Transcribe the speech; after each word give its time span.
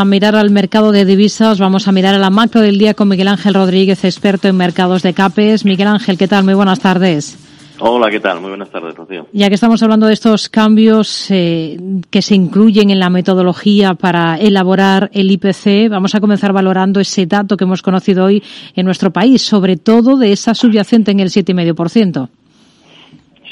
A 0.00 0.04
mirar 0.04 0.36
al 0.36 0.50
mercado 0.50 0.92
de 0.92 1.04
divisas, 1.04 1.58
vamos 1.58 1.88
a 1.88 1.92
mirar 1.92 2.14
a 2.14 2.18
la 2.18 2.30
macro 2.30 2.60
del 2.60 2.78
día 2.78 2.94
con 2.94 3.08
Miguel 3.08 3.26
Ángel 3.26 3.52
Rodríguez, 3.52 4.04
experto 4.04 4.46
en 4.46 4.56
mercados 4.56 5.02
de 5.02 5.12
CAPES. 5.12 5.64
Miguel 5.64 5.88
Ángel, 5.88 6.16
¿qué 6.16 6.28
tal? 6.28 6.44
Muy 6.44 6.54
buenas 6.54 6.78
tardes. 6.78 7.36
Hola, 7.80 8.08
¿qué 8.08 8.20
tal? 8.20 8.40
Muy 8.40 8.50
buenas 8.50 8.70
tardes, 8.70 8.94
Rocío. 8.94 9.26
Ya 9.32 9.48
que 9.48 9.56
estamos 9.56 9.82
hablando 9.82 10.06
de 10.06 10.12
estos 10.12 10.48
cambios 10.48 11.28
eh, 11.32 11.80
que 12.10 12.22
se 12.22 12.36
incluyen 12.36 12.90
en 12.90 13.00
la 13.00 13.10
metodología 13.10 13.94
para 13.94 14.36
elaborar 14.36 15.10
el 15.12 15.32
IPC, 15.32 15.90
vamos 15.90 16.14
a 16.14 16.20
comenzar 16.20 16.52
valorando 16.52 17.00
ese 17.00 17.26
dato 17.26 17.56
que 17.56 17.64
hemos 17.64 17.82
conocido 17.82 18.26
hoy 18.26 18.40
en 18.76 18.86
nuestro 18.86 19.12
país, 19.12 19.42
sobre 19.42 19.76
todo 19.76 20.16
de 20.16 20.30
esa 20.30 20.54
subyacente 20.54 21.10
en 21.10 21.18
el 21.18 21.30
7,5%. 21.30 22.28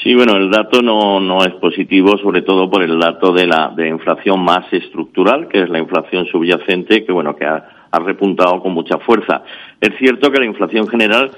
Sí, 0.07 0.15
bueno, 0.15 0.37
el 0.37 0.49
dato 0.49 0.81
no, 0.81 1.19
no 1.19 1.43
es 1.43 1.51
positivo, 1.55 2.17
sobre 2.19 2.41
todo 2.41 2.69
por 2.69 2.81
el 2.81 2.97
dato 2.97 3.33
de 3.33 3.45
la 3.45 3.73
de 3.75 3.89
inflación 3.89 4.39
más 4.41 4.71
estructural, 4.71 5.49
que 5.49 5.63
es 5.63 5.69
la 5.69 5.79
inflación 5.79 6.25
subyacente, 6.27 7.03
que 7.03 7.11
bueno, 7.11 7.35
que 7.35 7.43
ha, 7.43 7.89
repuntado 7.91 8.61
con 8.61 8.71
mucha 8.71 8.99
fuerza. 8.99 9.43
Es 9.81 9.97
cierto 9.97 10.31
que 10.31 10.39
la 10.39 10.45
inflación 10.45 10.87
general 10.87 11.31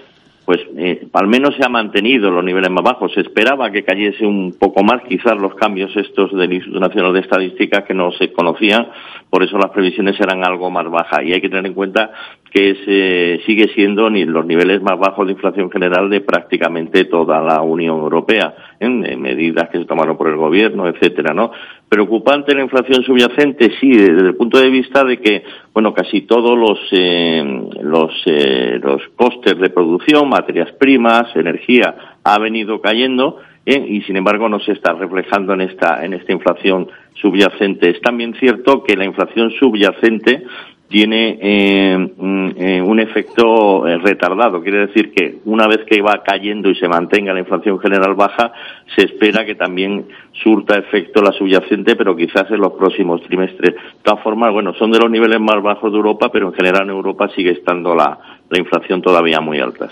pues 0.45 0.61
eh, 0.77 1.07
al 1.13 1.27
menos 1.27 1.55
se 1.55 1.65
ha 1.65 1.69
mantenido 1.69 2.29
los 2.29 2.43
niveles 2.43 2.69
más 2.69 2.83
bajos. 2.83 3.11
Se 3.13 3.21
esperaba 3.21 3.71
que 3.71 3.83
cayese 3.83 4.25
un 4.25 4.55
poco 4.59 4.83
más, 4.83 5.01
quizás 5.07 5.35
los 5.39 5.55
cambios 5.55 5.95
estos 5.95 6.35
del 6.35 6.53
Instituto 6.53 6.79
Nacional 6.79 7.13
de 7.13 7.21
Estadística 7.21 7.85
que 7.85 7.93
no 7.93 8.11
se 8.11 8.31
conocían, 8.31 8.87
por 9.29 9.43
eso 9.43 9.57
las 9.57 9.71
previsiones 9.71 10.19
eran 10.19 10.43
algo 10.43 10.69
más 10.69 10.89
bajas. 10.89 11.21
Y 11.23 11.33
hay 11.33 11.41
que 11.41 11.49
tener 11.49 11.65
en 11.65 11.73
cuenta 11.73 12.11
que 12.51 12.75
se 12.85 13.45
sigue 13.45 13.69
siendo 13.75 14.09
los 14.09 14.45
niveles 14.45 14.81
más 14.81 14.97
bajos 14.97 15.27
de 15.27 15.33
inflación 15.33 15.69
general 15.69 16.09
de 16.09 16.21
prácticamente 16.21 17.05
toda 17.05 17.41
la 17.41 17.61
Unión 17.61 17.99
Europea, 17.99 18.55
en, 18.79 19.01
medidas 19.21 19.69
que 19.69 19.79
se 19.79 19.85
tomaron 19.85 20.17
por 20.17 20.29
el 20.29 20.37
gobierno, 20.37 20.87
etcétera, 20.87 21.33
¿no? 21.33 21.51
Preocupante 21.87 22.55
la 22.55 22.63
inflación 22.63 23.03
subyacente, 23.03 23.71
sí, 23.79 23.89
desde 23.89 24.27
el 24.27 24.35
punto 24.35 24.59
de 24.59 24.69
vista 24.69 25.03
de 25.03 25.19
que, 25.19 25.43
bueno, 25.73 25.93
casi 25.93 26.21
todos 26.21 26.57
los 26.57 26.79
eh, 26.91 27.43
los 27.81 28.11
eh, 28.25 28.79
los 28.81 29.01
costes 29.15 29.59
de 29.59 29.69
producción, 29.69 30.29
materias 30.29 30.71
primas, 30.73 31.35
energía, 31.35 31.95
ha 32.23 32.39
venido 32.39 32.81
cayendo 32.81 33.37
¿eh? 33.65 33.85
y 33.87 34.01
sin 34.01 34.17
embargo 34.17 34.49
no 34.49 34.59
se 34.59 34.71
está 34.71 34.93
reflejando 34.93 35.53
en 35.53 35.61
esta 35.61 36.03
en 36.03 36.13
esta 36.13 36.31
inflación 36.31 36.87
subyacente. 37.15 37.91
Es 37.91 38.01
también 38.01 38.33
cierto 38.35 38.83
que 38.83 38.95
la 38.95 39.05
inflación 39.05 39.51
subyacente 39.59 40.43
tiene 40.89 41.37
eh, 41.39 42.13
eh, 42.57 42.81
un 42.81 42.99
efecto 42.99 43.87
eh, 43.87 43.99
retardado. 43.99 44.61
Quiere 44.61 44.87
decir 44.87 45.11
que 45.13 45.37
una 45.45 45.67
vez 45.67 45.81
que 45.85 46.01
va 46.01 46.23
cayendo 46.23 46.69
y 46.69 46.75
se 46.75 46.87
mantenga 46.87 47.31
la 47.31 47.41
inflación 47.41 47.79
general 47.79 48.15
baja, 48.15 48.51
se 48.95 49.05
espera 49.05 49.45
que 49.45 49.53
también 49.53 50.07
surta 50.43 50.79
efecto 50.79 51.21
la 51.21 51.31
subyacente, 51.31 51.95
pero 51.95 52.15
quizás 52.15 52.49
en 52.49 52.59
los 52.59 52.73
próximos 52.73 53.21
trimestres. 53.21 53.75
De 53.75 53.81
todas 54.01 54.23
formas, 54.23 54.51
bueno, 54.51 54.73
son 54.73 54.91
de 54.91 54.99
los 54.99 55.11
niveles 55.11 55.39
más 55.39 55.61
bajos 55.61 55.91
de 55.91 55.97
Europa, 55.97 56.31
pero 56.31 56.47
en 56.47 56.53
general 56.53 56.83
en 56.83 56.95
Europa 56.95 57.29
sigue 57.35 57.51
estando 57.51 57.93
la, 57.93 58.38
la 58.49 58.59
inflación 58.59 59.01
todavía 59.01 59.39
muy 59.39 59.59
alta. 59.59 59.89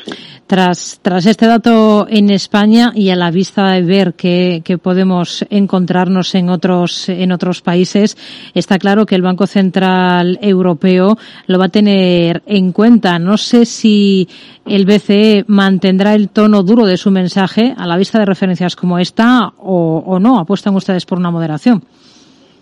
Tras, 0.48 1.00
tras 1.02 1.26
este 1.26 1.46
dato 1.46 2.08
en 2.10 2.30
España 2.30 2.92
y 2.96 3.10
a 3.10 3.16
la 3.16 3.32
vista 3.32 3.72
de 3.72 3.82
ver 3.84 4.14
que, 4.14 4.62
que, 4.64 4.78
podemos 4.78 5.46
encontrarnos 5.50 6.34
en 6.36 6.50
otros, 6.50 7.10
en 7.10 7.32
otros 7.32 7.62
países, 7.62 8.18
está 8.54 8.80
claro 8.80 9.06
que 9.06 9.16
el 9.16 9.22
Banco 9.22 9.46
Central 9.46 10.40
Europeo 10.42 11.18
lo 11.48 11.60
va 11.60 11.66
a 11.66 11.70
tener 11.70 12.42
en 12.46 12.72
cuenta. 12.72 13.20
No 13.20 13.38
sé 13.38 13.66
si 13.66 14.28
el 14.66 14.86
BCE 14.86 15.46
mantendrá 15.48 16.16
el 16.16 16.30
tono 16.30 16.64
duro 16.64 16.86
de 16.86 16.98
su 16.98 17.12
mensaje 17.12 17.74
a 17.78 17.86
la 17.86 17.98
vista 17.98 18.20
de 18.20 18.26
referencias 18.26 18.76
como 18.76 18.98
esta 18.98 19.54
o, 19.58 20.04
o 20.06 20.20
no. 20.20 20.40
¿Apuestan 20.40 20.76
ustedes 20.76 21.06
por 21.06 21.20
una 21.20 21.32
moderación? 21.32 21.84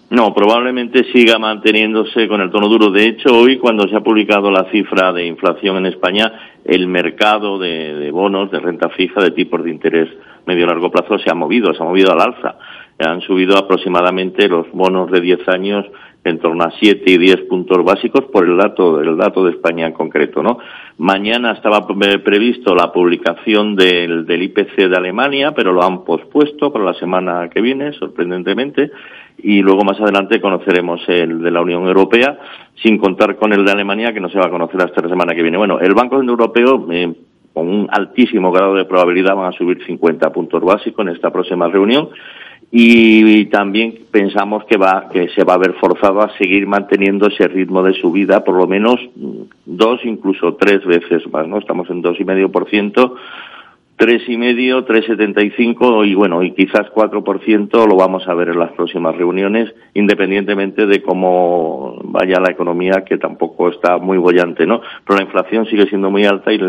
No, 0.10 0.36
probablemente 0.36 1.04
siga 1.12 1.40
manteniéndose 1.40 2.28
con 2.28 2.40
el 2.40 2.52
tono 2.52 2.68
duro. 2.68 2.92
De 2.92 3.06
hecho, 3.06 3.36
hoy 3.36 3.58
cuando 3.58 3.88
se 3.88 3.96
ha 3.96 4.02
publicado 4.02 4.52
la 4.52 4.70
cifra 4.72 5.12
de 5.12 5.26
inflación 5.26 5.78
en 5.78 5.88
España, 5.88 6.32
el 6.64 6.88
mercado 6.88 7.58
de, 7.58 8.12
bonos, 8.12 8.52
de 8.52 8.60
renta 8.60 8.90
fija, 8.90 9.22
de 9.22 9.32
tipos 9.32 9.64
de 9.64 9.72
interés 9.72 10.10
medio 10.46 10.68
largo 10.68 10.92
plazo 10.92 11.18
se 11.18 11.32
ha 11.32 11.34
movido, 11.34 11.74
se 11.74 11.82
ha 11.82 11.86
movido 11.86 12.12
al 12.12 12.22
alza. 12.22 12.56
Han 13.00 13.22
subido 13.22 13.58
aproximadamente 13.58 14.48
los 14.48 14.72
bonos 14.72 15.10
de 15.10 15.22
10 15.22 15.50
años 15.50 15.86
en 16.26 16.40
torno 16.40 16.64
a 16.64 16.72
7 16.72 17.04
y 17.06 17.18
10 17.18 17.42
puntos 17.42 17.84
básicos 17.86 18.26
por 18.26 18.46
el 18.46 18.58
dato, 18.58 19.00
el 19.00 19.16
dato 19.16 19.46
de 19.46 19.52
España 19.52 19.86
en 19.86 19.94
concreto, 19.94 20.42
¿no? 20.42 20.58
Mañana 20.98 21.52
estaba 21.52 21.86
previsto 21.88 22.74
la 22.74 22.92
publicación 22.92 23.76
del, 23.76 24.26
del 24.26 24.44
IPC 24.44 24.90
de 24.90 24.98
Alemania, 24.98 25.54
pero 25.56 25.72
lo 25.72 25.84
han 25.84 26.04
pospuesto 26.04 26.74
para 26.74 26.84
la 26.84 26.94
semana 26.96 27.50
que 27.50 27.62
viene, 27.62 27.94
sorprendentemente, 27.94 28.92
y 29.38 29.62
luego 29.62 29.84
más 29.84 30.00
adelante 30.02 30.42
conoceremos 30.42 31.02
el 31.08 31.44
de 31.44 31.52
la 31.52 31.62
Unión 31.62 31.86
Europea, 31.86 32.40
sin 32.82 32.98
contar 32.98 33.36
con 33.36 33.54
el 33.54 33.64
de 33.64 33.72
Alemania, 33.72 34.12
que 34.12 34.20
no 34.20 34.30
se 34.30 34.40
va 34.40 34.48
a 34.48 34.52
conocer 34.52 34.82
hasta 34.82 35.02
la 35.02 35.10
semana 35.10 35.36
que 35.36 35.44
viene. 35.44 35.58
Bueno, 35.58 35.80
el 35.80 35.94
Banco 35.94 36.20
Europeo, 36.20 36.88
eh, 36.92 37.14
con 37.56 37.70
un 37.70 37.88
altísimo 37.90 38.52
grado 38.52 38.76
de 38.76 38.84
probabilidad, 38.84 39.34
van 39.34 39.54
a 39.54 39.58
subir 39.58 39.84
50 39.86 40.30
puntos 40.34 40.62
básicos 40.62 41.08
en 41.08 41.14
esta 41.14 41.32
próxima 41.32 41.70
reunión. 41.70 42.10
Y 42.70 43.46
también 43.46 43.96
pensamos 44.12 44.66
que 44.66 44.76
va 44.76 45.08
que 45.10 45.30
se 45.30 45.46
va 45.46 45.54
a 45.54 45.58
ver 45.58 45.74
forzado 45.76 46.22
a 46.22 46.36
seguir 46.38 46.68
manteniendo 46.68 47.28
ese 47.28 47.48
ritmo 47.48 47.82
de 47.82 47.94
subida 47.94 48.44
por 48.44 48.56
lo 48.56 48.68
menos 48.68 49.00
dos 49.66 50.02
incluso 50.04 50.56
tres 50.56 50.84
veces 50.84 51.26
más 51.32 51.48
no 51.48 51.60
estamos 51.60 51.90
en 51.90 52.02
dos 52.02 52.20
y 52.20 52.26
medio 52.26 52.52
por 52.52 52.68
ciento 52.70 53.16
tres 53.98 54.28
y 54.28 54.38
medio, 54.38 54.84
tres 54.84 55.06
setenta 55.06 55.44
y 55.44 55.52
cinco 55.52 56.04
y 56.04 56.16
bueno 56.16 56.44
y 56.44 56.52
quizás 56.52 56.90
cuatro 56.94 57.24
por 57.24 57.44
ciento 57.44 57.88
lo 57.88 57.96
vamos 57.96 58.28
a 58.28 58.34
ver 58.34 58.50
en 58.50 58.60
las 58.60 58.72
próximas 58.74 59.16
reuniones, 59.16 59.74
independientemente 59.94 60.86
de 60.86 61.02
cómo 61.02 61.98
vaya 62.04 62.40
la 62.40 62.52
economía 62.52 63.06
que 63.06 63.18
tampoco 63.18 63.70
está 63.70 63.98
muy 63.98 64.18
bollante, 64.18 64.66
¿no? 64.66 64.82
Pero 65.06 65.18
la 65.18 65.26
inflación 65.26 65.66
sigue 65.68 65.88
siendo 65.88 66.12
muy 66.12 66.26
alta 66.26 66.52
y 66.52 66.60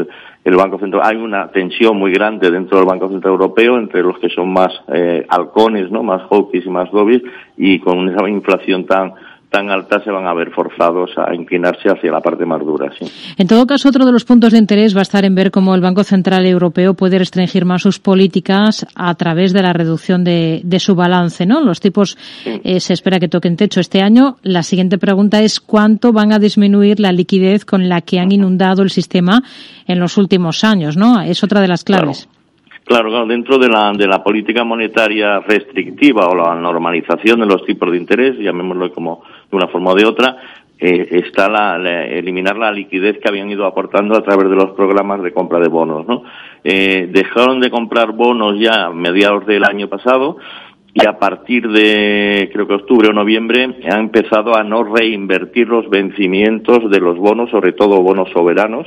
el, 0.45 0.57
Banco 0.57 0.79
Central 0.79 1.03
hay 1.05 1.17
una 1.17 1.51
tensión 1.51 1.99
muy 1.99 2.13
grande 2.13 2.51
dentro 2.51 2.79
del 2.79 2.87
Banco 2.87 3.09
Central 3.09 3.33
Europeo 3.33 3.77
entre 3.77 4.03
los 4.03 4.19
que 4.19 4.29
son 4.29 4.53
más 4.53 4.73
eh, 4.93 5.27
halcones, 5.29 5.91
¿no? 5.91 6.03
Más 6.03 6.23
hawkies 6.31 6.65
y 6.65 6.71
más 6.71 6.91
dovies 6.93 7.23
y 7.57 7.81
con 7.81 8.09
esa 8.09 8.29
inflación 8.29 8.87
tan 8.87 9.13
tan 9.57 9.71
altas 9.71 10.05
se 10.05 10.11
van 10.11 10.27
a 10.27 10.35
ver 10.35 10.51
forzados 10.51 11.13
a 11.17 11.35
inclinarse 11.35 11.89
hacia 11.89 12.13
la 12.13 12.21
parte 12.21 12.45
más 12.45 12.61
dura. 12.61 12.93
Sí. 12.99 13.07
En 13.39 13.47
todo 13.47 13.67
caso, 13.67 13.89
otro 13.89 14.05
de 14.05 14.13
los 14.13 14.27
puntos 14.27 14.53
de 14.53 14.59
interés 14.59 14.95
va 14.95 14.99
a 14.99 15.03
estar 15.03 15.25
en 15.25 15.35
ver 15.35 15.51
cómo 15.51 15.75
el 15.75 15.81
Banco 15.81 16.05
Central 16.05 16.45
Europeo 16.45 16.93
puede 16.93 17.19
restringir 17.19 17.65
más 17.65 17.81
sus 17.81 17.99
políticas 17.99 18.87
a 18.95 19.15
través 19.15 19.55
de 19.55 19.63
la 19.63 19.73
reducción 19.73 20.25
de, 20.25 20.63
su 20.79 20.95
balance. 20.95 21.47
¿no? 21.47 21.63
Los 21.63 21.81
tipos 21.81 22.19
eh, 22.45 22.81
se 22.81 22.93
espera 22.93 23.19
que 23.19 23.29
toquen 23.29 23.57
techo 23.57 23.81
este 23.81 24.03
año. 24.03 24.37
La 24.43 24.63
siguiente 24.63 24.99
pregunta 24.99 25.41
es 25.41 25.59
cuánto 25.59 26.13
van 26.13 26.35
a 26.35 26.39
disminuir 26.39 27.01
la 27.01 27.13
liquidez 27.13 27.65
con 27.65 27.89
la 27.89 28.03
que 28.03 28.19
han 28.19 28.33
inundado 28.33 28.83
el 28.83 28.91
sistema 28.91 29.43
en 29.87 29.99
los 29.99 30.19
últimos 30.19 30.65
años. 30.65 30.99
¿no? 30.99 31.23
Es 31.23 31.43
otra 31.43 31.63
de 31.63 31.69
las 31.69 31.83
claves. 31.83 32.27
Claro, 32.27 32.36
dentro 33.27 33.59
de 33.59 33.69
la, 33.69 33.93
de 33.93 34.07
la 34.07 34.23
política 34.23 34.63
monetaria 34.63 35.41
restrictiva 35.41 36.29
o 36.29 36.37
la 36.37 36.55
normalización 36.55 37.41
de 37.41 37.47
los 37.47 37.65
tipos 37.65 37.91
de 37.91 37.99
interés, 37.99 38.39
llamémoslo 38.39 38.93
como 38.93 39.23
de 39.51 39.57
una 39.57 39.67
forma 39.67 39.91
o 39.91 39.95
de 39.95 40.07
otra, 40.07 40.37
eh, 40.79 41.09
está 41.11 41.49
la, 41.49 42.05
eliminar 42.05 42.57
la 42.57 42.71
liquidez 42.71 43.19
que 43.19 43.29
habían 43.29 43.51
ido 43.51 43.67
aportando 43.67 44.17
a 44.17 44.23
través 44.23 44.49
de 44.49 44.57
los 44.57 44.71
programas 44.73 45.23
de 45.23 45.33
compra 45.33 45.59
de 45.59 45.69
bonos. 45.69 46.07
¿no? 46.07 46.23
Eh, 46.63 47.09
dejaron 47.11 47.61
de 47.61 47.71
comprar 47.71 48.13
bonos 48.13 48.59
ya 48.61 48.87
a 48.87 48.93
mediados 48.93 49.47
del 49.47 49.65
año 49.65 49.89
pasado 49.89 50.37
y 50.95 51.07
a 51.07 51.19
partir 51.19 51.69
de 51.69 52.49
creo 52.53 52.69
que 52.69 52.75
octubre 52.75 53.09
o 53.09 53.13
noviembre 53.13 53.65
han 53.91 54.01
empezado 54.01 54.57
a 54.57 54.63
no 54.63 54.85
reinvertir 54.85 55.69
los 55.69 55.91
vencimientos 55.91 56.89
de 56.91 57.01
los 57.01 57.19
bonos, 57.19 57.51
sobre 57.51 57.73
todo 57.73 58.01
bonos 58.01 58.31
soberanos 58.31 58.87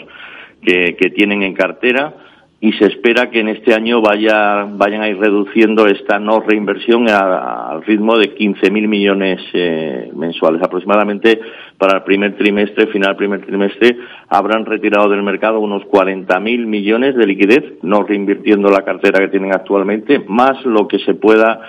que, 0.62 0.96
que 0.96 1.10
tienen 1.10 1.44
en 1.44 1.54
cartera 1.54 2.14
y 2.62 2.74
se 2.74 2.88
espera 2.88 3.30
que 3.30 3.40
en 3.40 3.48
este 3.48 3.74
año 3.74 4.02
vaya, 4.02 4.66
vayan 4.66 5.02
a 5.02 5.08
ir 5.08 5.18
reduciendo 5.18 5.86
esta 5.86 6.20
no 6.20 6.42
reinversión 6.42 7.10
al 7.10 7.82
ritmo 7.84 8.18
de 8.18 8.36
15.000 8.36 8.88
millones 8.88 9.40
eh, 9.54 10.12
mensuales. 10.14 10.62
Aproximadamente 10.62 11.40
para 11.78 12.00
el 12.00 12.04
primer 12.04 12.36
trimestre, 12.36 12.88
final 12.88 13.16
primer 13.16 13.46
trimestre, 13.46 13.98
habrán 14.28 14.66
retirado 14.66 15.10
del 15.10 15.24
mercado 15.24 15.62
unos 15.62 15.84
40.000 15.84 16.66
millones 16.66 17.16
de 17.16 17.26
liquidez, 17.26 17.64
no 17.82 18.04
reinvirtiendo 18.04 18.70
la 18.70 18.84
cartera 18.84 19.20
que 19.20 19.30
tienen 19.30 19.54
actualmente, 19.54 20.20
más 20.28 20.66
lo 20.66 20.88
que 20.90 21.00
se 21.00 21.14
pueda 21.14 21.62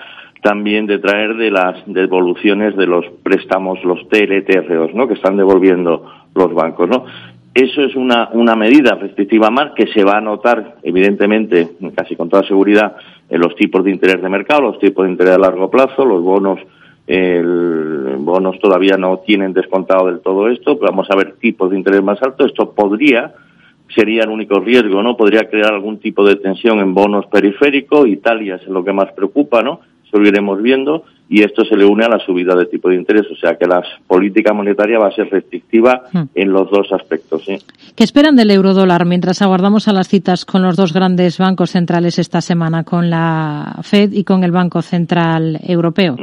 también 0.42 0.86
detraer 0.86 1.36
de 1.36 1.50
las 1.50 1.82
devoluciones 1.86 2.76
de 2.76 2.86
los 2.86 3.04
préstamos, 3.22 3.84
los 3.84 4.08
TLTROs, 4.08 4.94
¿no? 4.94 5.06
que 5.06 5.14
están 5.14 5.36
devolviendo 5.36 6.04
los 6.34 6.54
bancos, 6.54 6.88
¿no? 6.88 7.04
Eso 7.52 7.82
es 7.82 7.96
una, 7.96 8.28
una 8.32 8.54
medida 8.54 8.94
restrictiva 8.94 9.50
más 9.50 9.72
que 9.72 9.88
se 9.88 10.04
va 10.04 10.18
a 10.18 10.20
notar, 10.20 10.76
evidentemente, 10.84 11.70
casi 11.96 12.14
con 12.14 12.28
toda 12.28 12.44
seguridad, 12.44 12.96
en 13.28 13.40
los 13.40 13.56
tipos 13.56 13.84
de 13.84 13.90
interés 13.90 14.22
de 14.22 14.28
mercado, 14.28 14.62
los 14.62 14.78
tipos 14.78 15.04
de 15.04 15.12
interés 15.12 15.34
a 15.34 15.38
largo 15.38 15.68
plazo, 15.68 16.04
los 16.04 16.22
bonos, 16.22 16.60
el, 17.06 18.16
bonos 18.18 18.58
todavía 18.60 18.96
no 18.96 19.18
tienen 19.18 19.52
descontado 19.52 20.06
del 20.06 20.20
todo 20.20 20.48
esto, 20.48 20.78
pero 20.78 20.92
vamos 20.92 21.08
a 21.10 21.16
ver 21.16 21.34
tipos 21.40 21.70
de 21.70 21.76
interés 21.76 22.02
más 22.02 22.22
altos. 22.22 22.46
Esto 22.46 22.72
podría, 22.72 23.34
sería 23.94 24.22
el 24.22 24.30
único 24.30 24.60
riesgo, 24.60 25.02
¿no? 25.02 25.16
Podría 25.16 25.48
crear 25.50 25.72
algún 25.72 25.98
tipo 25.98 26.24
de 26.24 26.36
tensión 26.36 26.78
en 26.78 26.94
bonos 26.94 27.26
periféricos. 27.26 28.06
Italia 28.06 28.56
es 28.56 28.66
lo 28.68 28.84
que 28.84 28.92
más 28.92 29.12
preocupa, 29.12 29.62
¿no? 29.62 29.80
Eso 30.06 30.22
iremos 30.22 30.62
viendo 30.62 31.04
y 31.32 31.44
esto 31.44 31.64
se 31.64 31.76
le 31.76 31.84
une 31.84 32.04
a 32.04 32.08
la 32.08 32.18
subida 32.18 32.56
de 32.56 32.66
tipo 32.66 32.88
de 32.88 32.96
interés, 32.96 33.24
o 33.30 33.36
sea 33.36 33.56
que 33.56 33.64
la 33.64 33.80
política 34.08 34.52
monetaria 34.52 34.98
va 34.98 35.06
a 35.06 35.12
ser 35.12 35.30
restrictiva 35.30 36.02
hmm. 36.12 36.22
en 36.34 36.52
los 36.52 36.68
dos 36.68 36.88
aspectos. 36.92 37.44
¿sí? 37.44 37.56
¿Qué 37.94 38.02
esperan 38.02 38.34
del 38.34 38.50
eurodólar 38.50 39.06
mientras 39.06 39.40
aguardamos 39.40 39.86
a 39.86 39.92
las 39.92 40.08
citas 40.08 40.44
con 40.44 40.62
los 40.62 40.74
dos 40.74 40.92
grandes 40.92 41.38
bancos 41.38 41.70
centrales 41.70 42.18
esta 42.18 42.40
semana, 42.40 42.82
con 42.82 43.10
la 43.10 43.78
Fed 43.82 44.12
y 44.12 44.24
con 44.24 44.42
el 44.42 44.50
Banco 44.50 44.82
Central 44.82 45.60
Europeo? 45.62 46.16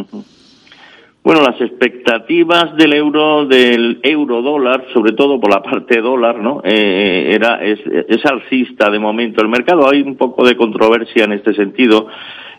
Bueno, 1.27 1.41
las 1.41 1.59
expectativas 1.59 2.77
del 2.77 2.93
euro, 2.93 3.45
del 3.45 3.99
euro 4.01 4.41
dólar, 4.41 4.85
sobre 4.93 5.11
todo 5.11 5.41
por 5.41 5.53
la 5.53 5.61
parte 5.61 5.99
dólar, 5.99 6.39
¿no? 6.39 6.61
Eh, 6.63 7.33
era, 7.35 7.61
es, 7.61 7.81
es 7.85 8.25
alcista 8.25 8.89
de 8.89 8.97
momento 8.97 9.41
el 9.41 9.49
mercado. 9.49 9.89
Hay 9.91 10.03
un 10.03 10.15
poco 10.15 10.45
de 10.45 10.55
controversia 10.55 11.25
en 11.25 11.33
este 11.33 11.53
sentido. 11.53 12.07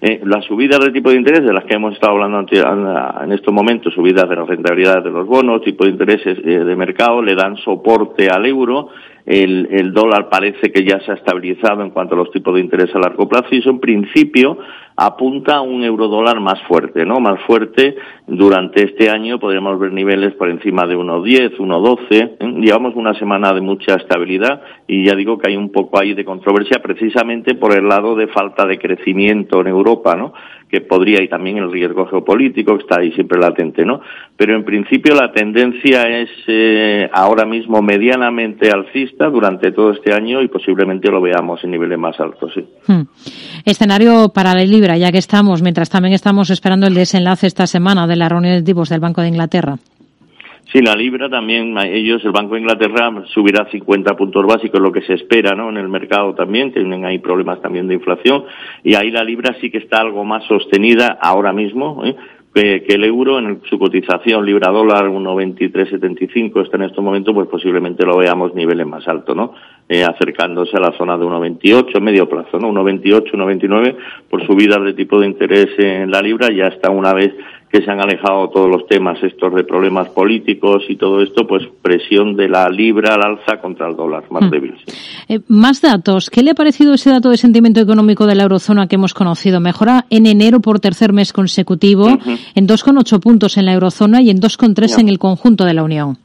Eh, 0.03 0.21
las 0.23 0.45
subidas 0.45 0.81
del 0.81 0.93
tipo 0.93 1.09
de 1.09 1.17
interés 1.17 1.47
de 1.47 1.53
las 1.55 1.65
que 1.65 1.77
hemos 1.77 1.95
estado 1.95 2.13
hablando 2.13 2.45
en 2.53 3.33
estos 3.33 3.55
momentos, 3.55 3.95
subidas 3.95 4.29
de 4.29 4.37
la 4.37 4.45
rentabilidad 4.45 5.03
de 5.03 5.13
los 5.13 5.27
bonos, 5.27 5.63
tipo 5.63 5.85
de 5.85 5.91
intereses 5.93 6.37
eh, 6.45 6.59
de 6.59 6.77
mercado, 6.77 7.23
le 7.23 7.35
dan 7.35 7.57
soporte 7.57 8.29
al 8.29 8.45
euro 8.45 8.91
el, 9.29 9.69
el, 9.71 9.93
dólar 9.93 10.31
parece 10.31 10.73
que 10.73 10.85
ya 10.85 11.01
se 11.01 11.13
ha 11.13 11.15
estabilizado 11.15 11.83
en 11.83 11.91
cuanto 11.91 12.15
a 12.15 12.19
los 12.19 12.31
tipos 12.31 12.55
de 12.55 12.61
interés 12.61 12.95
a 12.95 12.99
largo 12.99 13.29
plazo 13.29 13.49
y 13.51 13.59
eso 13.59 13.69
en 13.69 13.79
principio 13.79 14.59
apunta 15.01 15.59
a 15.59 15.61
un 15.61 15.85
euro 15.85 16.09
dólar 16.09 16.41
más 16.41 16.61
fuerte, 16.67 17.07
¿no? 17.07 17.21
Más 17.21 17.41
fuerte 17.47 17.95
durante 18.27 18.83
este 18.85 19.09
año 19.09 19.39
podríamos 19.39 19.79
ver 19.79 19.93
niveles 19.93 20.35
por 20.35 20.51
encima 20.51 20.87
de 20.87 20.97
1.10, 20.97 21.57
1.12. 21.57 21.99
¿eh? 22.11 22.37
Llevamos 22.61 22.97
una 22.97 23.15
semana 23.15 23.53
de 23.53 23.61
mucha 23.61 23.95
estabilidad 23.95 24.61
y 24.89 25.05
ya 25.05 25.15
digo 25.15 25.39
que 25.39 25.51
hay 25.51 25.57
un 25.57 25.71
poco 25.71 26.01
ahí 26.01 26.15
de 26.15 26.25
controversia 26.25 26.83
precisamente 26.83 27.55
por 27.55 27.79
el 27.79 27.87
lado 27.87 28.17
de 28.17 28.27
falta 28.27 28.67
de 28.67 28.77
crecimiento 28.77 29.61
en 29.61 29.69
Europa, 29.69 30.17
¿no? 30.17 30.33
que 30.69 30.83
podría 30.83 31.23
y 31.23 31.29
también 31.29 31.57
el 31.59 31.73
riesgo 31.73 32.07
geopolítico 32.07 32.77
que 32.77 32.83
está 32.83 33.01
ahí 33.01 33.13
siempre 33.13 33.41
latente, 33.41 33.85
¿no? 33.85 34.01
Pero 34.37 34.55
en 34.55 34.65
principio 34.65 35.15
la 35.15 35.33
tendencia 35.33 36.03
es 36.03 36.29
eh, 36.47 37.09
ahora 37.13 37.47
mismo 37.47 37.81
medianamente 37.81 38.71
alcista 38.71 39.31
durante 39.31 39.73
todo 39.73 39.93
este 39.93 40.13
año 40.13 40.43
y 40.43 40.49
posiblemente 40.49 41.11
lo 41.11 41.21
veamos 41.21 41.65
en 41.65 41.71
niveles 41.71 41.99
más 41.99 42.21
altos, 42.21 42.53
sí. 42.55 42.65
Hmm. 42.87 43.03
Escenario 43.65 44.31
para 44.35 44.55
la 44.55 44.63
Libra, 44.89 44.97
ya 44.97 45.13
que 45.13 45.19
estamos, 45.19 45.61
mientras 45.61 45.91
también 45.91 46.15
estamos 46.15 46.49
esperando 46.49 46.87
el 46.87 46.95
desenlace 46.95 47.47
esta 47.47 47.67
semana 47.67 48.07
de 48.07 48.17
la 48.17 48.27
reunión 48.27 48.55
de 48.55 48.63
tipos 48.63 48.89
del 48.89 49.01
Banco 49.01 49.21
de 49.21 49.29
Inglaterra. 49.29 49.77
Sí, 50.73 50.81
la 50.81 50.95
libra 50.95 51.29
también, 51.29 51.77
ellos, 51.79 52.25
el 52.25 52.33
Banco 52.33 52.55
de 52.55 52.61
Inglaterra 52.61 53.11
subirá 53.35 53.67
50 53.71 54.17
puntos 54.17 54.47
básicos, 54.47 54.81
lo 54.81 54.91
que 54.91 55.03
se 55.03 55.15
espera, 55.15 55.55
¿no? 55.55 55.69
En 55.69 55.77
el 55.77 55.89
mercado 55.89 56.35
también, 56.35 56.73
tienen 56.73 57.05
ahí 57.05 57.19
problemas 57.19 57.61
también 57.61 57.87
de 57.87 57.95
inflación, 57.95 58.45
y 58.83 58.95
ahí 58.95 59.11
la 59.11 59.25
libra 59.25 59.55
sí 59.61 59.71
que 59.71 59.79
está 59.79 60.01
algo 60.01 60.25
más 60.25 60.45
sostenida 60.45 61.19
ahora 61.21 61.53
mismo, 61.53 62.03
¿eh? 62.07 62.17
Que, 62.59 62.95
el 62.95 63.05
euro 63.05 63.39
en 63.39 63.61
su 63.69 63.79
cotización 63.79 64.45
libra 64.45 64.71
dólar 64.71 65.05
1.2375 65.05 66.65
está 66.65 66.77
en 66.77 66.85
este 66.85 67.01
momento, 67.01 67.33
pues 67.33 67.49
posiblemente 67.49 68.05
lo 68.05 68.17
veamos 68.17 68.55
niveles 68.55 68.87
más 68.87 69.07
altos, 69.07 69.37
¿no? 69.37 69.55
Eh, 69.89 70.05
acercándose 70.05 70.77
a 70.77 70.81
la 70.81 70.93
zona 70.99 71.17
de 71.17 71.25
1.28 71.25 72.01
medio 72.01 72.29
plazo, 72.29 72.59
¿no? 72.59 72.71
1.28, 72.73 73.33
1.29 73.33 73.97
por 74.29 74.45
subidas 74.45 74.83
de 74.83 74.95
tipo 74.95 75.21
de 75.21 75.27
interés 75.27 75.69
en 75.79 76.11
la 76.11 76.21
libra 76.21 76.49
ya 76.53 76.67
está 76.67 76.91
una 76.91 77.15
vez 77.15 77.33
que 77.71 77.83
se 77.83 77.91
han 77.91 78.01
alejado 78.01 78.49
todos 78.49 78.69
los 78.69 78.87
temas 78.87 79.23
estos 79.23 79.55
de 79.55 79.65
problemas 79.65 80.09
políticos 80.09 80.85
y 80.89 80.97
todo 80.97 81.23
esto, 81.23 81.47
pues 81.47 81.65
presión 81.83 82.35
de 82.35 82.49
la 82.49 82.69
libra 82.71 83.15
al 83.15 83.25
alza 83.25 83.61
contra 83.61 83.89
el 83.89 83.97
dólar, 83.97 84.25
más 84.31 84.45
mm. 84.45 84.51
débil. 84.51 84.75
Eh, 85.29 85.41
más 85.49 85.83
datos. 85.83 86.31
¿Qué 86.31 86.43
le 86.43 86.53
ha 86.53 86.55
parecido 86.55 86.95
ese 86.95 87.11
dato 87.11 87.29
de 87.29 87.37
sentimiento 87.37 87.81
económico 87.81 88.27
de 88.27 88.35
la 88.35 88.45
eurozona 88.45 88.87
que 88.87 88.97
hemos 88.97 89.13
conocido? 89.13 89.61
Mejora 89.61 90.07
en 90.09 90.27
enero 90.27 90.61
por 90.61 90.81
tercer 90.81 91.13
mes 91.13 91.33
consecutivo, 91.33 92.09
en 92.55 92.67
2,8 92.67 93.21
puntos 93.21 93.59
en 93.59 93.67
la 93.67 93.75
eurozona 93.75 94.23
y 94.23 94.31
en 94.31 94.39
2,3 94.39 95.01
en 95.01 95.09
el 95.09 95.19
conjunto 95.19 95.65
de 95.65 95.75
la 95.75 95.83
Unión. 95.83 96.17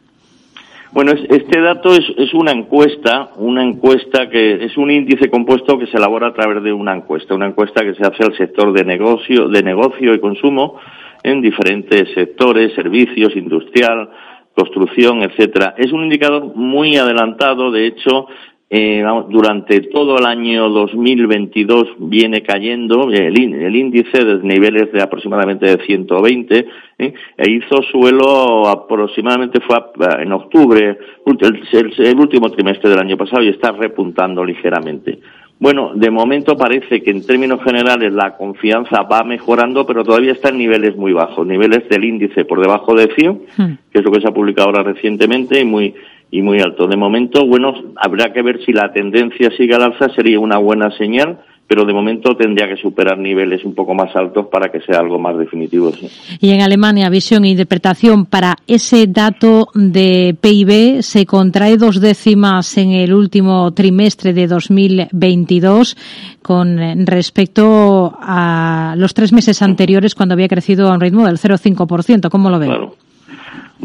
Bueno, 0.94 1.12
este 1.12 1.60
dato 1.60 1.92
es, 1.94 2.06
es, 2.18 2.36
una 2.36 2.51
encuesta, 2.51 3.31
una 3.38 3.63
encuesta 3.63 4.30
que 4.30 4.63
es 4.63 4.78
un 4.78 4.92
índice 4.92 5.28
compuesto 5.28 5.80
que 5.80 5.88
se 5.88 5.98
elabora 5.98 6.28
a 6.28 6.34
través 6.34 6.63
de 6.63 6.72
una 6.72 6.96
encuesta, 6.96 7.34
una 7.34 7.48
encuesta 7.48 7.81
que 7.81 7.96
se 7.96 8.04
hace 8.04 8.24
al 8.24 8.38
sector 8.38 8.72
de 8.74 8.84
negocio, 8.84 9.50
de 9.50 9.63
negocio 9.63 10.13
y 10.13 10.19
consumo 10.19 10.78
en 11.24 11.42
diferentes 11.42 12.14
sectores, 12.14 12.74
servicios, 12.74 13.36
industrial, 13.36 14.10
construcción, 14.56 15.24
etcétera. 15.24 15.75
Es 15.78 15.92
un 15.92 16.04
indicador 16.04 16.56
muy 16.56 16.98
adelantado, 16.98 17.72
de 17.72 17.88
hecho, 17.88 18.28
eh, 18.75 19.04
durante 19.30 19.81
todo 19.81 20.18
el 20.18 20.25
año 20.25 20.68
2022 20.68 21.90
viene 22.00 22.42
cayendo 22.42 23.08
el, 23.12 23.38
índice 23.75 24.25
de 24.25 24.40
niveles 24.42 24.92
de 24.92 25.00
aproximadamente 25.00 25.68
de 25.68 25.86
120 25.86 26.68
¿eh? 26.98 27.14
e 27.38 27.52
hizo 27.52 27.84
suelo 27.92 28.68
aproximadamente 28.68 29.60
fue 29.62 29.78
en 30.24 30.31
octubre, 30.31 30.98
el 31.24 32.20
último 32.20 32.50
trimestre 32.50 32.90
del 32.90 33.00
año 33.00 33.16
pasado 33.16 33.44
y 33.44 33.50
está 33.50 33.74
repuntando 33.74 34.44
ligeramente. 34.44 35.20
Bueno, 35.63 35.92
de 35.95 36.12
momento 36.12 36.57
parece 36.57 37.01
que 37.01 37.12
en 37.12 37.25
términos 37.25 37.63
generales 37.63 38.12
la 38.12 38.36
confianza 38.36 39.04
va 39.04 39.24
mejorando, 39.24 39.86
pero 39.86 40.04
todavía 40.04 40.33
está 40.33 40.50
en 40.50 40.57
niveles 40.57 40.98
muy 40.98 41.13
bajos, 41.13 41.48
niveles 41.48 41.88
del 41.88 42.04
índice 42.04 42.44
por 42.44 42.60
debajo 42.60 42.94
de 42.94 43.07
100, 43.15 43.31
hmm. 43.31 43.74
que 43.89 44.00
es 44.00 44.04
lo 44.04 44.12
que 44.12 44.19
se 44.19 44.27
ha 44.27 44.33
publicado 44.33 44.68
ahora 44.68 44.83
recientemente, 44.83 45.62
y 45.62 45.63
muy 45.63 45.95
y 46.30 46.42
muy 46.42 46.60
alto. 46.60 46.86
De 46.86 46.98
momento, 46.98 47.48
bueno, 47.48 47.75
habrá 47.95 48.33
que 48.33 48.42
ver 48.42 48.60
si 48.65 48.74
la 48.74 48.92
tendencia 48.92 49.51
sigue 49.51 49.74
al 49.74 49.83
alza, 49.83 50.10
sería 50.10 50.38
una 50.38 50.57
buena 50.57 50.92
señal 50.98 51.39
pero 51.68 51.86
de 51.86 51.94
momento 51.94 52.36
tendría 52.36 52.68
que 52.68 52.75
superar 52.75 53.18
niveles 53.18 53.63
un 53.63 53.74
poco 53.74 53.94
más 53.94 54.15
altos 54.15 54.48
para 54.48 54.71
que 54.71 54.81
sea 54.81 55.00
algo 55.00 55.18
más 55.18 55.38
definitivo. 55.38 55.92
Y 56.39 56.51
en 56.51 56.62
Alemania, 56.62 57.10
visión 57.10 57.45
e 57.45 57.50
interpretación 57.50 58.25
para 58.25 58.56
ese 58.68 59.07
dato 59.07 59.68
de 59.74 60.36
PIB 60.39 61.01
se 61.01 61.25
contrae 61.25 61.77
dos 61.77 62.00
décimas 62.01 62.77
en 62.77 62.92
el 62.92 63.13
último 63.13 63.74
trimestre 63.74 64.33
de 64.33 64.48
2022 64.48 65.98
con 66.42 67.06
respecto 67.06 68.13
a 68.19 68.95
los 68.98 69.13
tres 69.13 69.31
meses 69.31 69.62
anteriores 69.62 70.15
cuando 70.15 70.33
había 70.33 70.48
crecido 70.48 70.89
a 70.89 70.94
un 70.94 71.01
ritmo 71.01 71.25
del 71.25 71.38
0,5%. 71.38 72.30
¿Cómo 72.30 72.50
lo 72.50 72.60
ve? 72.60 72.68
Claro. 72.68 72.95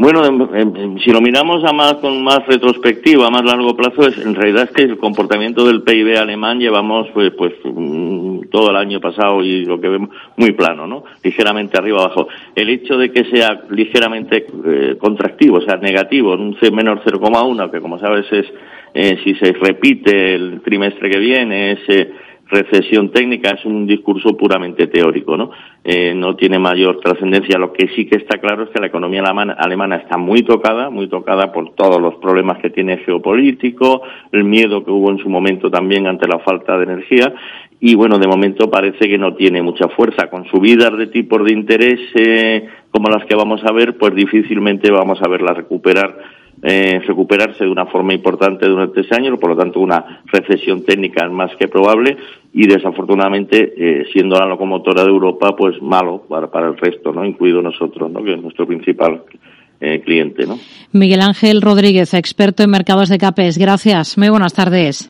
Bueno, 0.00 0.22
si 1.04 1.10
lo 1.10 1.20
miramos 1.20 1.64
a 1.64 1.72
más 1.72 1.94
con 1.94 2.22
más 2.22 2.46
retrospectiva, 2.46 3.26
a 3.26 3.30
más 3.30 3.42
largo 3.42 3.76
plazo, 3.76 4.06
es, 4.06 4.16
en 4.18 4.36
realidad 4.36 4.68
es 4.68 4.70
que 4.70 4.84
el 4.84 4.96
comportamiento 4.96 5.66
del 5.66 5.82
PIB 5.82 6.16
alemán 6.16 6.60
llevamos 6.60 7.08
pues, 7.12 7.32
pues 7.36 7.54
mm, 7.64 8.42
todo 8.48 8.70
el 8.70 8.76
año 8.76 9.00
pasado 9.00 9.42
y 9.42 9.64
lo 9.64 9.80
que 9.80 9.88
vemos 9.88 10.10
muy 10.36 10.52
plano, 10.52 10.86
¿no? 10.86 11.02
Ligeramente 11.24 11.78
arriba 11.78 11.98
abajo. 11.98 12.28
El 12.54 12.68
hecho 12.68 12.96
de 12.96 13.10
que 13.10 13.24
sea 13.24 13.64
ligeramente 13.70 14.46
eh, 14.66 14.96
contractivo, 15.00 15.56
o 15.56 15.62
sea, 15.62 15.78
negativo, 15.78 16.34
en 16.34 16.40
un 16.42 16.56
C 16.60 16.70
menor 16.70 17.02
0,1, 17.04 17.68
que 17.68 17.80
como 17.80 17.98
sabes 17.98 18.26
es 18.30 18.46
eh, 18.94 19.18
si 19.24 19.34
se 19.34 19.52
repite 19.52 20.36
el 20.36 20.60
trimestre 20.60 21.10
que 21.10 21.18
viene, 21.18 21.72
ese 21.72 22.12
recesión 22.48 23.10
técnica 23.10 23.50
es 23.50 23.64
un 23.64 23.86
discurso 23.86 24.36
puramente 24.36 24.86
teórico, 24.86 25.36
¿no? 25.36 25.50
Eh, 25.84 26.14
no 26.14 26.34
tiene 26.36 26.58
mayor 26.58 27.00
trascendencia. 27.00 27.58
Lo 27.58 27.72
que 27.72 27.88
sí 27.94 28.06
que 28.06 28.16
está 28.16 28.38
claro 28.38 28.64
es 28.64 28.70
que 28.70 28.80
la 28.80 28.86
economía 28.86 29.22
alemana, 29.22 29.96
está 29.96 30.16
muy 30.16 30.42
tocada, 30.42 30.90
muy 30.90 31.08
tocada 31.08 31.52
por 31.52 31.74
todos 31.74 32.00
los 32.00 32.14
problemas 32.16 32.58
que 32.58 32.70
tiene 32.70 32.98
geopolítico, 32.98 34.02
el 34.32 34.44
miedo 34.44 34.84
que 34.84 34.90
hubo 34.90 35.10
en 35.10 35.18
su 35.18 35.28
momento 35.28 35.70
también 35.70 36.06
ante 36.06 36.26
la 36.26 36.38
falta 36.40 36.76
de 36.76 36.84
energía 36.84 37.34
y 37.80 37.94
bueno, 37.94 38.18
de 38.18 38.26
momento 38.26 38.70
parece 38.70 39.08
que 39.08 39.18
no 39.18 39.34
tiene 39.34 39.62
mucha 39.62 39.88
fuerza. 39.88 40.28
Con 40.28 40.46
subidas 40.46 40.96
de 40.96 41.06
tipos 41.08 41.44
de 41.44 41.52
interés 41.52 42.00
eh, 42.14 42.66
como 42.90 43.08
las 43.08 43.24
que 43.26 43.36
vamos 43.36 43.62
a 43.64 43.72
ver, 43.72 43.96
pues 43.96 44.14
difícilmente 44.14 44.90
vamos 44.90 45.20
a 45.22 45.28
verla 45.28 45.52
recuperar 45.52 46.37
eh, 46.62 47.00
recuperarse 47.06 47.64
de 47.64 47.70
una 47.70 47.86
forma 47.86 48.14
importante 48.14 48.66
durante 48.66 49.02
ese 49.02 49.14
año, 49.14 49.36
por 49.38 49.50
lo 49.50 49.56
tanto 49.56 49.80
una 49.80 50.22
recesión 50.26 50.84
técnica 50.84 51.24
es 51.24 51.32
más 51.32 51.50
que 51.56 51.68
probable 51.68 52.16
y 52.52 52.66
desafortunadamente 52.66 53.74
eh, 53.76 54.06
siendo 54.12 54.36
la 54.36 54.46
locomotora 54.46 55.04
de 55.04 55.10
Europa 55.10 55.54
pues 55.56 55.80
malo 55.80 56.24
para, 56.28 56.50
para 56.50 56.68
el 56.68 56.76
resto, 56.76 57.12
no 57.12 57.24
incluido 57.24 57.62
nosotros, 57.62 58.10
¿no? 58.10 58.24
que 58.24 58.34
es 58.34 58.42
nuestro 58.42 58.66
principal 58.66 59.22
eh, 59.80 60.00
cliente. 60.00 60.46
¿no? 60.46 60.58
Miguel 60.92 61.20
Ángel 61.20 61.62
Rodríguez, 61.62 62.12
experto 62.14 62.64
en 62.64 62.70
mercados 62.70 63.08
de 63.08 63.18
CAPES. 63.18 63.58
Gracias. 63.58 64.18
Muy 64.18 64.28
buenas 64.28 64.52
tardes. 64.54 65.06